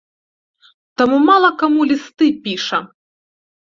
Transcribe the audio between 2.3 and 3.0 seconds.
піша.